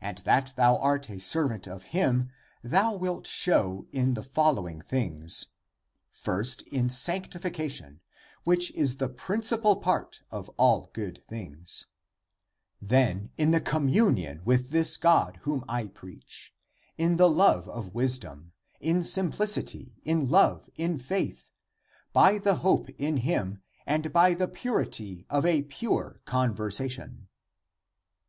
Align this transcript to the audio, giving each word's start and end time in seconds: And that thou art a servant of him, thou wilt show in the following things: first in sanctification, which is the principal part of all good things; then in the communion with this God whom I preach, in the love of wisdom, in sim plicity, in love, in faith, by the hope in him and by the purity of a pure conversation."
And 0.00 0.18
that 0.18 0.52
thou 0.54 0.76
art 0.76 1.10
a 1.10 1.18
servant 1.18 1.66
of 1.66 1.86
him, 1.86 2.30
thou 2.62 2.94
wilt 2.94 3.26
show 3.26 3.88
in 3.90 4.14
the 4.14 4.22
following 4.22 4.80
things: 4.80 5.48
first 6.12 6.62
in 6.68 6.88
sanctification, 6.88 7.98
which 8.44 8.70
is 8.76 8.98
the 8.98 9.08
principal 9.08 9.74
part 9.74 10.22
of 10.30 10.48
all 10.50 10.88
good 10.92 11.24
things; 11.28 11.86
then 12.80 13.30
in 13.36 13.50
the 13.50 13.60
communion 13.60 14.40
with 14.44 14.70
this 14.70 14.96
God 14.96 15.38
whom 15.42 15.64
I 15.68 15.88
preach, 15.88 16.54
in 16.96 17.16
the 17.16 17.28
love 17.28 17.68
of 17.68 17.92
wisdom, 17.92 18.52
in 18.80 19.02
sim 19.02 19.32
plicity, 19.32 19.94
in 20.04 20.28
love, 20.28 20.70
in 20.76 20.96
faith, 20.96 21.50
by 22.12 22.38
the 22.38 22.54
hope 22.58 22.88
in 22.98 23.16
him 23.16 23.60
and 23.84 24.12
by 24.12 24.32
the 24.32 24.46
purity 24.46 25.26
of 25.28 25.44
a 25.44 25.62
pure 25.64 26.20
conversation." 26.24 27.26